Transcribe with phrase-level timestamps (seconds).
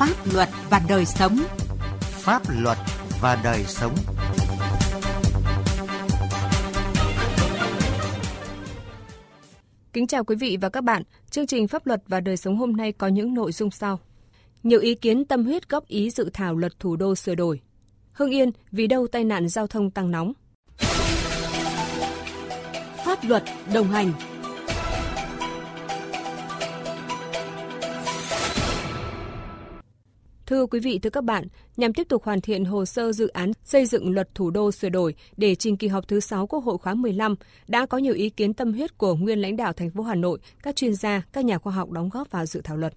[0.00, 1.38] Pháp luật và đời sống.
[2.00, 2.78] Pháp luật
[3.20, 3.94] và đời sống.
[9.92, 11.02] Kính chào quý vị và các bạn.
[11.30, 14.00] Chương trình Pháp luật và đời sống hôm nay có những nội dung sau.
[14.62, 17.60] Nhiều ý kiến tâm huyết góp ý dự thảo luật thủ đô sửa đổi.
[18.12, 20.32] Hưng Yên vì đâu tai nạn giao thông tăng nóng.
[23.04, 23.44] Pháp luật
[23.74, 24.12] đồng hành
[30.50, 31.44] Thưa quý vị, thưa các bạn,
[31.76, 34.88] nhằm tiếp tục hoàn thiện hồ sơ dự án xây dựng luật thủ đô sửa
[34.88, 37.34] đổi để trình kỳ họp thứ 6 Quốc hội khóa 15,
[37.68, 40.38] đã có nhiều ý kiến tâm huyết của nguyên lãnh đạo thành phố Hà Nội,
[40.62, 42.94] các chuyên gia, các nhà khoa học đóng góp vào dự thảo luật.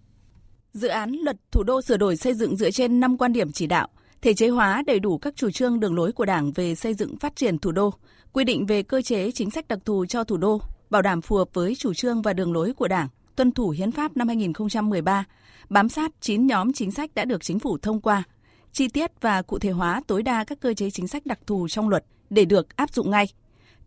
[0.74, 3.68] Dự án luật thủ đô sửa đổi xây dựng dựa trên 5 quan điểm chỉ
[3.68, 3.88] đạo,
[4.22, 7.18] thể chế hóa đầy đủ các chủ trương đường lối của Đảng về xây dựng
[7.18, 7.94] phát triển thủ đô,
[8.34, 11.36] quy định về cơ chế chính sách đặc thù cho thủ đô, bảo đảm phù
[11.36, 15.26] hợp với chủ trương và đường lối của Đảng, tuân thủ hiến pháp năm 2013,
[15.70, 18.24] bám sát 9 nhóm chính sách đã được chính phủ thông qua,
[18.72, 21.68] chi tiết và cụ thể hóa tối đa các cơ chế chính sách đặc thù
[21.68, 23.26] trong luật để được áp dụng ngay.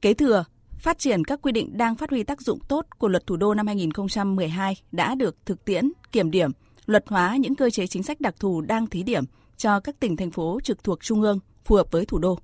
[0.01, 0.45] Kế thừa,
[0.79, 3.55] phát triển các quy định đang phát huy tác dụng tốt của luật thủ đô
[3.55, 6.51] năm 2012 đã được thực tiễn, kiểm điểm,
[6.87, 9.25] luật hóa những cơ chế chính sách đặc thù đang thí điểm
[9.57, 12.39] cho các tỉnh thành phố trực thuộc trung ương phù hợp với thủ đô.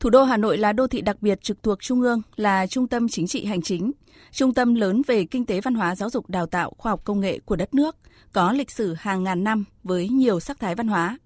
[0.00, 2.88] Thủ đô Hà Nội là đô thị đặc biệt trực thuộc trung ương, là trung
[2.88, 3.92] tâm chính trị hành chính,
[4.32, 7.20] trung tâm lớn về kinh tế văn hóa giáo dục đào tạo khoa học công
[7.20, 7.96] nghệ của đất nước,
[8.32, 11.18] có lịch sử hàng ngàn năm với nhiều sắc thái văn hóa.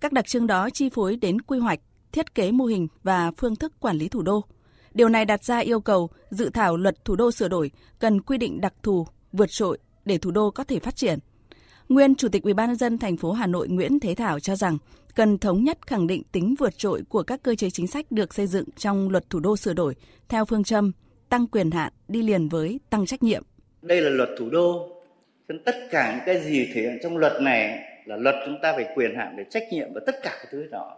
[0.00, 1.80] Các đặc trưng đó chi phối đến quy hoạch,
[2.12, 4.44] thiết kế mô hình và phương thức quản lý thủ đô.
[4.94, 8.38] Điều này đặt ra yêu cầu dự thảo luật thủ đô sửa đổi cần quy
[8.38, 11.18] định đặc thù, vượt trội để thủ đô có thể phát triển.
[11.88, 14.78] Nguyên Chủ tịch UBND thành phố Hà Nội Nguyễn Thế Thảo cho rằng
[15.14, 18.34] cần thống nhất khẳng định tính vượt trội của các cơ chế chính sách được
[18.34, 19.94] xây dựng trong luật thủ đô sửa đổi
[20.28, 20.92] theo phương châm
[21.28, 23.42] tăng quyền hạn đi liền với tăng trách nhiệm.
[23.82, 24.88] Đây là luật thủ đô,
[25.48, 28.72] nên tất cả những cái gì thể hiện trong luật này là luật chúng ta
[28.76, 30.96] phải quyền hạn về trách nhiệm và tất cả các thứ đó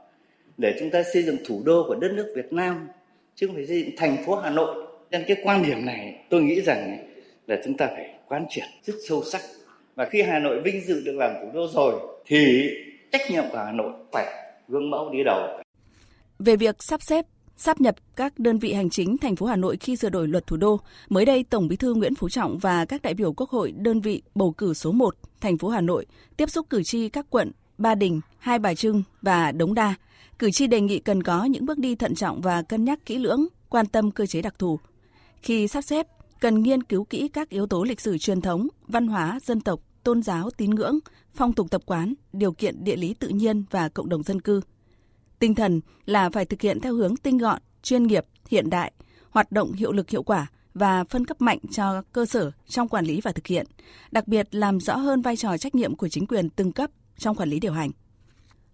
[0.57, 2.89] để chúng ta xây dựng thủ đô của đất nước Việt Nam
[3.35, 4.87] chứ không phải xây dựng thành phố Hà Nội.
[5.11, 6.99] Nên cái quan điểm này tôi nghĩ rằng
[7.47, 9.41] là chúng ta phải quán triệt rất sâu sắc
[9.99, 11.95] và khi Hà Nội vinh dự được làm thủ đô rồi
[12.27, 12.71] thì
[13.13, 14.27] trách nhiệm của Hà Nội phải
[14.69, 15.63] gương mẫu đi đầu.
[16.39, 17.27] Về việc sắp xếp
[17.57, 20.47] sắp nhập các đơn vị hành chính thành phố Hà Nội khi sửa đổi luật
[20.47, 23.51] thủ đô, mới đây Tổng Bí thư Nguyễn Phú Trọng và các đại biểu Quốc
[23.51, 27.09] hội đơn vị bầu cử số 1 thành phố Hà Nội tiếp xúc cử tri
[27.09, 29.95] các quận Ba Đình, Hai Bà Trưng và Đống Đa.
[30.39, 33.19] Cử tri đề nghị cần có những bước đi thận trọng và cân nhắc kỹ
[33.19, 34.79] lưỡng, quan tâm cơ chế đặc thù.
[35.43, 36.07] Khi sắp xếp,
[36.41, 39.81] cần nghiên cứu kỹ các yếu tố lịch sử truyền thống, văn hóa, dân tộc,
[40.09, 40.99] tôn giáo, tín ngưỡng,
[41.35, 44.61] phong tục tập quán, điều kiện địa lý tự nhiên và cộng đồng dân cư.
[45.39, 48.93] Tinh thần là phải thực hiện theo hướng tinh gọn, chuyên nghiệp, hiện đại,
[49.31, 53.05] hoạt động hiệu lực hiệu quả và phân cấp mạnh cho cơ sở trong quản
[53.05, 53.67] lý và thực hiện,
[54.11, 57.37] đặc biệt làm rõ hơn vai trò trách nhiệm của chính quyền từng cấp trong
[57.37, 57.91] quản lý điều hành.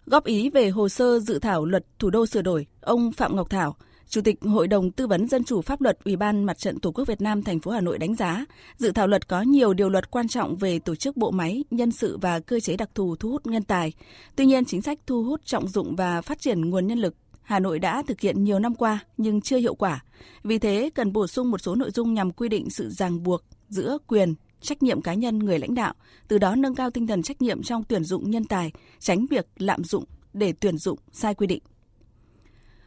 [0.05, 3.49] Góp ý về hồ sơ dự thảo luật thủ đô sửa đổi, ông Phạm Ngọc
[3.49, 3.75] Thảo,
[4.09, 6.91] Chủ tịch Hội đồng Tư vấn Dân chủ Pháp luật Ủy ban Mặt trận Tổ
[6.91, 8.45] quốc Việt Nam thành phố Hà Nội đánh giá,
[8.77, 11.91] dự thảo luật có nhiều điều luật quan trọng về tổ chức bộ máy, nhân
[11.91, 13.93] sự và cơ chế đặc thù thu hút nhân tài.
[14.35, 17.59] Tuy nhiên, chính sách thu hút trọng dụng và phát triển nguồn nhân lực Hà
[17.59, 20.03] Nội đã thực hiện nhiều năm qua nhưng chưa hiệu quả.
[20.43, 23.41] Vì thế, cần bổ sung một số nội dung nhằm quy định sự ràng buộc
[23.69, 25.93] giữa quyền, trách nhiệm cá nhân người lãnh đạo,
[26.27, 29.47] từ đó nâng cao tinh thần trách nhiệm trong tuyển dụng nhân tài, tránh việc
[29.57, 31.63] lạm dụng để tuyển dụng sai quy định.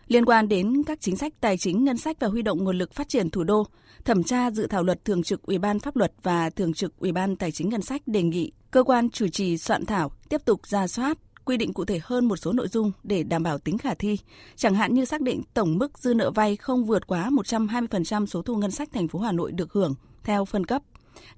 [0.09, 2.95] Liên quan đến các chính sách tài chính, ngân sách và huy động nguồn lực
[2.95, 3.67] phát triển thủ đô,
[4.05, 7.13] thẩm tra dự thảo luật thường trực Ủy ban pháp luật và thường trực Ủy
[7.13, 10.67] ban tài chính ngân sách đề nghị cơ quan chủ trì soạn thảo tiếp tục
[10.67, 13.79] ra soát quy định cụ thể hơn một số nội dung để đảm bảo tính
[13.79, 14.19] khả thi,
[14.57, 18.43] chẳng hạn như xác định tổng mức dư nợ vay không vượt quá 120% số
[18.43, 19.95] thu ngân sách thành phố Hà Nội được hưởng
[20.25, 20.83] theo phân cấp.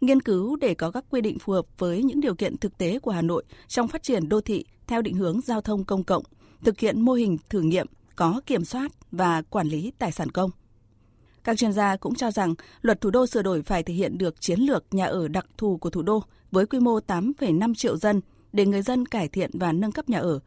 [0.00, 2.98] Nghiên cứu để có các quy định phù hợp với những điều kiện thực tế
[2.98, 6.22] của Hà Nội trong phát triển đô thị theo định hướng giao thông công cộng,
[6.64, 7.86] thực hiện mô hình thử nghiệm
[8.20, 10.50] có kiểm soát và quản lý tài sản công.
[11.44, 14.40] Các chuyên gia cũng cho rằng luật thủ đô sửa đổi phải thể hiện được
[14.40, 18.20] chiến lược nhà ở đặc thù của thủ đô với quy mô 8,5 triệu dân
[18.52, 20.40] để người dân cải thiện và nâng cấp nhà ở,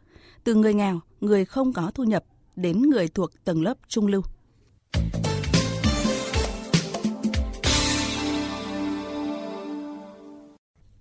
[0.43, 2.23] từ người nghèo, người không có thu nhập
[2.55, 4.21] đến người thuộc tầng lớp trung lưu.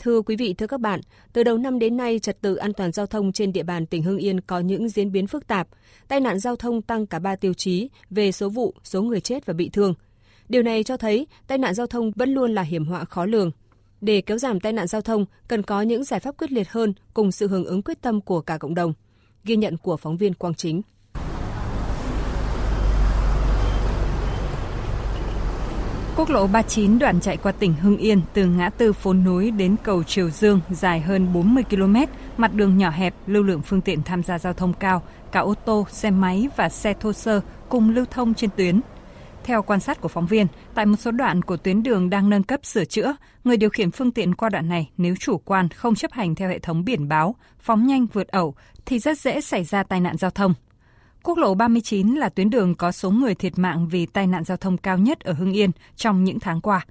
[0.02, 1.00] Thưa quý vị, thưa các bạn,
[1.32, 4.02] từ đầu năm đến nay, trật tự an toàn giao thông trên địa bàn tỉnh
[4.02, 5.68] Hưng Yên có những diễn biến phức tạp.
[6.08, 9.46] Tai nạn giao thông tăng cả ba tiêu chí về số vụ, số người chết
[9.46, 9.94] và bị thương.
[10.48, 13.50] Điều này cho thấy tai nạn giao thông vẫn luôn là hiểm họa khó lường.
[14.00, 16.94] Để kéo giảm tai nạn giao thông, cần có những giải pháp quyết liệt hơn
[17.14, 18.92] cùng sự hưởng ứng quyết tâm của cả cộng đồng.
[19.44, 20.82] Ghi nhận của phóng viên Quang Chính.
[26.22, 29.76] Quốc lộ 39 đoạn chạy qua tỉnh Hưng Yên từ ngã tư phố núi đến
[29.82, 31.96] cầu Triều Dương dài hơn 40 km,
[32.36, 35.02] mặt đường nhỏ hẹp, lưu lượng phương tiện tham gia giao thông cao,
[35.32, 38.80] cả ô tô, xe máy và xe thô sơ cùng lưu thông trên tuyến.
[39.44, 42.42] Theo quan sát của phóng viên, tại một số đoạn của tuyến đường đang nâng
[42.42, 45.94] cấp sửa chữa, người điều khiển phương tiện qua đoạn này nếu chủ quan không
[45.94, 48.54] chấp hành theo hệ thống biển báo, phóng nhanh vượt ẩu
[48.86, 50.54] thì rất dễ xảy ra tai nạn giao thông.
[51.24, 54.56] Quốc lộ 39 là tuyến đường có số người thiệt mạng vì tai nạn giao
[54.56, 56.86] thông cao nhất ở Hưng Yên trong những tháng qua.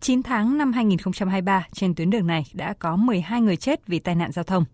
[0.00, 4.14] 9 tháng năm 2023, trên tuyến đường này đã có 12 người chết vì tai
[4.14, 4.64] nạn giao thông.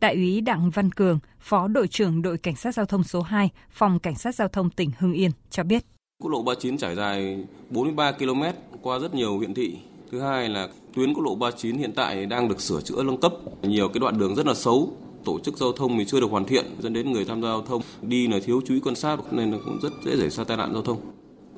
[0.00, 3.50] Đại úy Đặng Văn Cường, Phó đội trưởng đội Cảnh sát Giao thông số 2,
[3.70, 5.84] Phòng Cảnh sát Giao thông tỉnh Hưng Yên cho biết.
[6.22, 8.42] Quốc lộ 39 trải dài 43 km
[8.82, 9.78] qua rất nhiều huyện thị.
[10.12, 13.32] Thứ hai là tuyến quốc lộ 39 hiện tại đang được sửa chữa nâng cấp.
[13.62, 14.92] Nhiều cái đoạn đường rất là xấu,
[15.24, 17.62] tổ chức giao thông thì chưa được hoàn thiện dẫn đến người tham gia giao
[17.62, 20.44] thông đi là thiếu chú ý quan sát nên là cũng rất dễ xảy ra
[20.44, 20.98] tai nạn giao thông.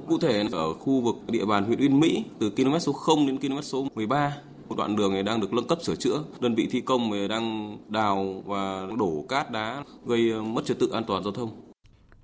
[0.09, 3.39] Cụ thể ở khu vực địa bàn huyện Yên Mỹ từ km số 0 đến
[3.39, 4.37] km số 13
[4.69, 6.23] một đoạn đường này đang được nâng cấp sửa chữa.
[6.41, 11.05] Đơn vị thi công đang đào và đổ cát đá gây mất trật tự an
[11.07, 11.51] toàn giao thông.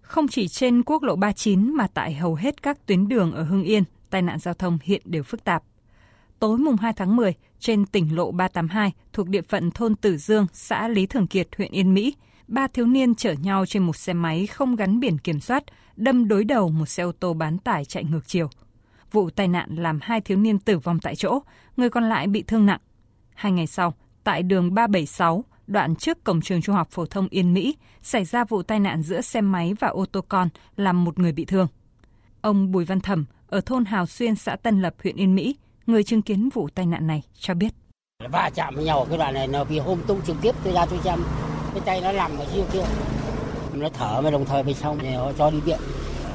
[0.00, 3.64] Không chỉ trên quốc lộ 39 mà tại hầu hết các tuyến đường ở Hưng
[3.64, 5.62] Yên, tai nạn giao thông hiện đều phức tạp.
[6.42, 10.46] Tối mùng 2 tháng 10, trên tỉnh lộ 382 thuộc địa phận thôn Tử Dương,
[10.52, 12.14] xã Lý Thường Kiệt, huyện Yên Mỹ,
[12.48, 15.64] ba thiếu niên chở nhau trên một xe máy không gắn biển kiểm soát,
[15.96, 18.48] đâm đối đầu một xe ô tô bán tải chạy ngược chiều.
[19.12, 21.38] Vụ tai nạn làm hai thiếu niên tử vong tại chỗ,
[21.76, 22.80] người còn lại bị thương nặng.
[23.34, 23.94] Hai ngày sau,
[24.24, 28.44] tại đường 376, đoạn trước cổng trường trung học phổ thông Yên Mỹ, xảy ra
[28.44, 31.66] vụ tai nạn giữa xe máy và ô tô con, làm một người bị thương.
[32.40, 35.56] Ông Bùi Văn Thẩm ở thôn Hào Xuyên, xã Tân Lập, huyện Yên Mỹ,
[35.86, 37.74] người chứng kiến vụ tai nạn này cho biết.
[38.30, 40.86] Va chạm với nhau cái đoạn này là vì hôm tung trực tiếp tôi ra
[40.86, 41.18] tôi xem.
[41.72, 42.84] Cái tay nó nằm ở phía kia.
[43.74, 45.78] Nó thở mà đồng thời bên xong thì họ cho đi viện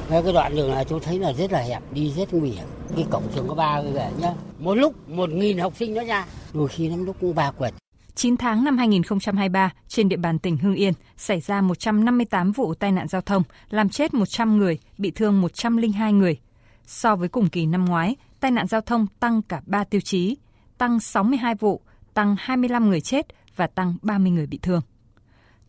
[0.09, 2.65] cái đoạn đường này tôi thấy là rất là hẹp đi rất nguy hiểm.
[2.95, 4.33] Cái cổng trường có ba người nhá.
[4.59, 7.73] Một lúc một nghìn học sinh nó ra đôi khi lắm lúc cũng ba quẹt
[8.15, 12.91] 9 tháng năm 2023, trên địa bàn tỉnh Hưng Yên xảy ra 158 vụ tai
[12.91, 16.37] nạn giao thông, làm chết 100 người, bị thương 102 người.
[16.85, 18.15] So với cùng kỳ năm ngoái,
[18.47, 20.37] tai nạn giao thông tăng cả 3 tiêu chí,
[20.77, 21.81] tăng 62 vụ,
[22.13, 24.81] tăng 25 người chết và tăng 30 người bị thương.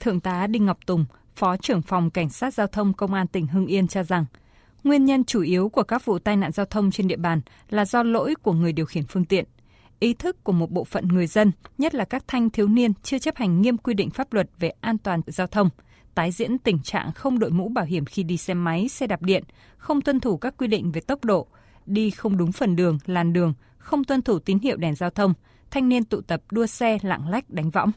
[0.00, 1.04] Thượng tá Đinh Ngọc Tùng,
[1.34, 4.25] Phó trưởng phòng Cảnh sát Giao thông Công an tỉnh Hưng Yên cho rằng,
[4.84, 7.40] nguyên nhân chủ yếu của các vụ tai nạn giao thông trên địa bàn
[7.70, 9.44] là do lỗi của người điều khiển phương tiện.
[10.00, 13.19] Ý thức của một bộ phận người dân, nhất là các thanh thiếu niên chưa
[13.19, 15.70] chấp hành nghiêm quy định pháp luật về an toàn giao thông,
[16.14, 19.22] tái diễn tình trạng không đội mũ bảo hiểm khi đi xe máy, xe đạp
[19.22, 19.44] điện,
[19.76, 21.48] không tuân thủ các quy định về tốc độ,
[21.88, 25.35] đi không đúng phần đường, làn đường, không tuân thủ tín hiệu đèn giao thông,
[25.70, 27.90] thanh niên tụ tập đua xe lạng lách đánh võng.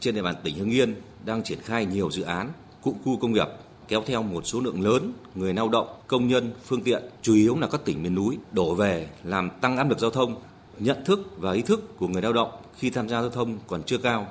[0.00, 0.94] Trên địa bàn tỉnh Hưng Yên
[1.24, 3.46] đang triển khai nhiều dự án cụm khu công nghiệp
[3.88, 7.58] kéo theo một số lượng lớn người lao động, công nhân, phương tiện, chủ yếu
[7.58, 10.36] là các tỉnh miền núi đổ về làm tăng áp lực giao thông.
[10.78, 13.82] Nhận thức và ý thức của người lao động khi tham gia giao thông còn
[13.82, 14.26] chưa cao.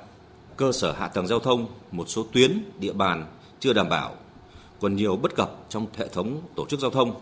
[0.56, 3.26] Cơ sở hạ tầng giao thông một số tuyến, địa bàn
[3.60, 4.14] chưa đảm bảo,
[4.80, 7.14] còn nhiều bất cập trong hệ thống tổ chức giao thông.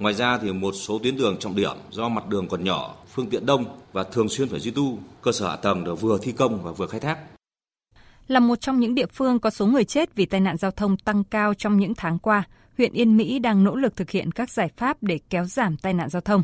[0.00, 3.30] Ngoài ra thì một số tuyến đường trọng điểm do mặt đường còn nhỏ, phương
[3.30, 6.32] tiện đông và thường xuyên phải duy tu, cơ sở hạ tầng được vừa thi
[6.32, 7.18] công và vừa khai thác
[8.30, 10.96] là một trong những địa phương có số người chết vì tai nạn giao thông
[10.96, 12.42] tăng cao trong những tháng qua,
[12.78, 15.94] huyện Yên Mỹ đang nỗ lực thực hiện các giải pháp để kéo giảm tai
[15.94, 16.42] nạn giao thông.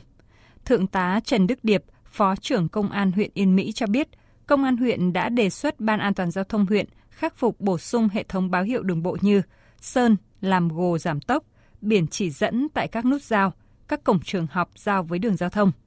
[0.65, 4.09] Thượng tá Trần Đức Điệp, Phó trưởng Công an huyện Yên Mỹ cho biết,
[4.47, 7.79] Công an huyện đã đề xuất Ban an toàn giao thông huyện khắc phục bổ
[7.79, 9.43] sung hệ thống báo hiệu đường bộ như
[9.81, 11.45] sơn, làm gồ giảm tốc,
[11.87, 13.53] biển chỉ dẫn tại các nút giao,
[13.89, 15.73] các cổng trường học giao với đường giao thông–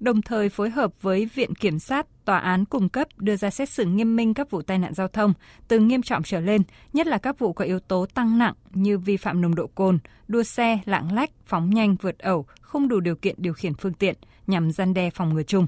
[0.00, 3.68] đồng thời phối hợp với Viện Kiểm sát, Tòa án cung cấp đưa ra xét
[3.68, 5.32] xử nghiêm minh các vụ tai nạn giao thông
[5.68, 6.62] từ nghiêm trọng trở lên,
[6.92, 9.98] nhất là các vụ có yếu tố tăng nặng như vi phạm nồng độ cồn,
[10.28, 13.92] đua xe, lạng lách, phóng nhanh, vượt ẩu, không đủ điều kiện điều khiển phương
[13.92, 14.14] tiện
[14.46, 15.66] nhằm gian đe phòng ngừa chung.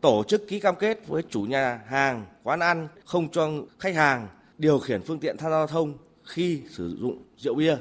[0.00, 4.28] Tổ chức ký cam kết với chủ nhà hàng, quán ăn không cho khách hàng
[4.58, 7.76] điều khiển phương tiện tham gia giao thông khi sử dụng rượu bia.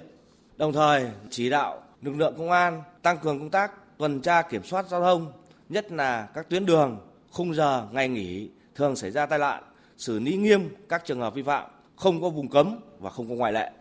[0.60, 4.63] Đồng thời chỉ đạo lực lượng công an tăng cường công tác tuần tra kiểm
[4.63, 5.32] soát giao thông
[5.70, 7.00] nhất là các tuyến đường,
[7.32, 9.63] khung giờ, ngày nghỉ thường xảy ra tai nạn,
[9.98, 13.36] xử lý nghiêm các trường hợp vi phạm, không có vùng cấm và không có
[13.36, 13.72] ngoại lệ.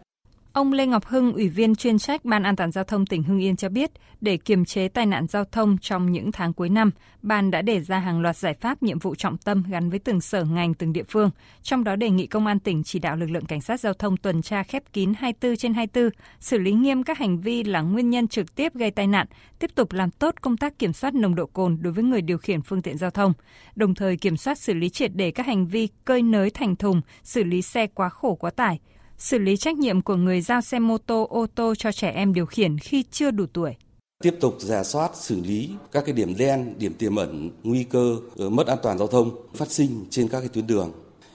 [0.58, 3.38] Ông Lê Ngọc Hưng, Ủy viên chuyên trách Ban An toàn Giao thông tỉnh Hưng
[3.38, 6.90] Yên cho biết, để kiềm chế tai nạn giao thông trong những tháng cuối năm,
[7.22, 10.20] Ban đã đề ra hàng loạt giải pháp nhiệm vụ trọng tâm gắn với từng
[10.20, 11.30] sở ngành, từng địa phương.
[11.62, 14.16] Trong đó đề nghị Công an tỉnh chỉ đạo lực lượng cảnh sát giao thông
[14.16, 16.10] tuần tra khép kín 24 trên 24,
[16.40, 19.26] xử lý nghiêm các hành vi là nguyên nhân trực tiếp gây tai nạn,
[19.58, 22.38] tiếp tục làm tốt công tác kiểm soát nồng độ cồn đối với người điều
[22.38, 23.32] khiển phương tiện giao thông,
[23.76, 27.00] đồng thời kiểm soát xử lý triệt để các hành vi cơi nới thành thùng,
[27.22, 28.80] xử lý xe quá khổ quá tải,
[29.18, 32.34] xử lý trách nhiệm của người giao xe mô tô, ô tô cho trẻ em
[32.34, 33.75] điều khiển khi chưa đủ tuổi.
[34.22, 38.16] tiếp tục giả soát xử lý các cái điểm đen, điểm tiềm ẩn nguy cơ
[38.38, 40.92] ờ, mất an toàn giao thông phát sinh trên các cái tuyến đường.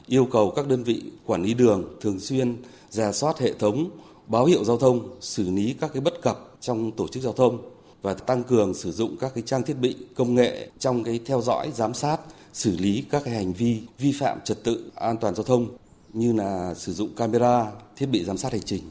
[0.08, 2.56] Yêu cầu các đơn vị quản lý đường thường xuyên
[2.90, 3.90] giả soát hệ thống
[4.28, 7.62] báo hiệu giao thông, xử lý các cái bất cập trong tổ chức giao thông
[8.02, 11.42] và tăng cường sử dụng các cái trang thiết bị công nghệ trong cái theo
[11.42, 12.18] dõi, giám sát,
[12.54, 15.68] xử lý các cái hành vi vi phạm trật tự an toàn giao thông
[16.14, 18.84] như là sử dụng camera, thiết bị giám sát hành trình.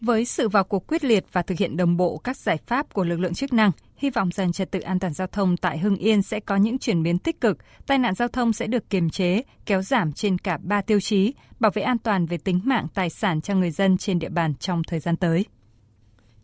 [0.00, 3.04] Với sự vào cuộc quyết liệt và thực hiện đồng bộ các giải pháp của
[3.04, 5.96] lực lượng chức năng, hy vọng rằng trật tự an toàn giao thông tại Hưng
[5.96, 9.10] Yên sẽ có những chuyển biến tích cực, tai nạn giao thông sẽ được kiềm
[9.10, 12.86] chế, kéo giảm trên cả ba tiêu chí, bảo vệ an toàn về tính mạng
[12.94, 15.44] tài sản cho người dân trên địa bàn trong thời gian tới.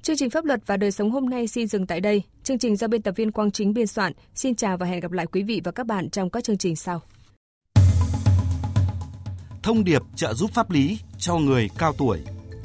[0.03, 2.23] Chương trình pháp luật và đời sống hôm nay xin dừng tại đây.
[2.45, 4.13] Chương trình do biên tập viên Quang Chính biên soạn.
[4.35, 6.77] Xin chào và hẹn gặp lại quý vị và các bạn trong các chương trình
[6.77, 7.03] sau.
[9.63, 12.19] Thông điệp trợ giúp pháp lý cho người cao tuổi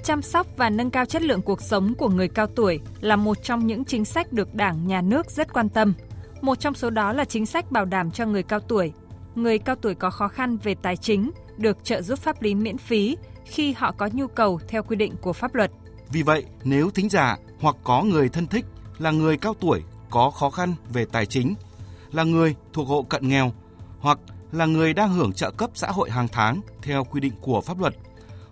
[0.08, 3.44] chăm sóc và nâng cao chất lượng cuộc sống của người cao tuổi là một
[3.44, 5.94] trong những chính sách được Đảng, Nhà nước rất quan tâm.
[6.42, 8.92] Một trong số đó là chính sách bảo đảm cho người cao tuổi.
[9.36, 12.78] Người cao tuổi có khó khăn về tài chính được trợ giúp pháp lý miễn
[12.78, 15.72] phí khi họ có nhu cầu theo quy định của pháp luật.
[16.12, 18.66] Vì vậy, nếu thính giả hoặc có người thân thích
[18.98, 21.56] là người cao tuổi có khó khăn về tài chính,
[22.12, 23.52] là người thuộc hộ cận nghèo
[24.00, 24.20] hoặc
[24.52, 27.80] là người đang hưởng trợ cấp xã hội hàng tháng theo quy định của pháp
[27.80, 27.96] luật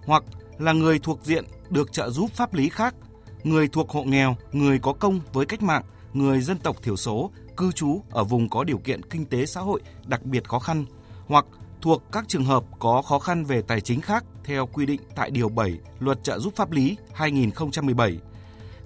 [0.06, 0.24] hoặc
[0.58, 2.96] là người thuộc diện được trợ giúp pháp lý khác,
[3.44, 5.84] người thuộc hộ nghèo, người có công với cách mạng,
[6.14, 9.62] người dân tộc thiểu số, cư trú ở vùng có điều kiện kinh tế xã
[9.62, 10.86] hội đặc biệt khó khăn
[11.28, 11.46] hoặc
[11.82, 15.32] thuộc các trường hợp có khó khăn về tài chính khác theo quy định tại
[15.32, 18.18] Điều 7 Luật trợ giúp pháp lý 2017.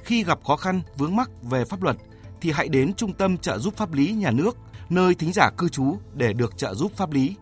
[0.03, 1.95] Khi gặp khó khăn vướng mắc về pháp luật
[2.41, 4.57] thì hãy đến Trung tâm trợ giúp pháp lý nhà nước
[4.89, 7.35] nơi thính giả cư trú để được trợ giúp pháp lý.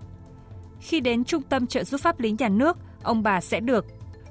[0.80, 3.86] Khi đến Trung tâm trợ giúp pháp lý nhà nước, ông bà sẽ được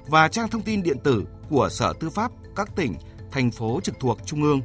[0.06, 2.94] và trang thông tin điện tử của Sở Tư pháp các tỉnh,
[3.30, 4.60] thành phố trực thuộc Trung ương.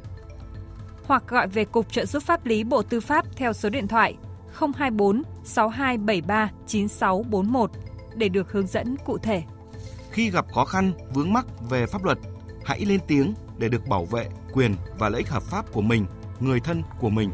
[1.04, 4.16] Hoặc gọi về Cục trợ giúp pháp lý Bộ Tư pháp theo số điện thoại
[4.76, 7.70] 024 6273 9641
[8.14, 9.42] để được hướng dẫn cụ thể.
[10.10, 12.18] Khi gặp khó khăn, vướng mắc về pháp luật,
[12.64, 16.06] hãy lên tiếng để được bảo vệ quyền và lợi ích hợp pháp của mình,
[16.40, 17.30] người thân của mình.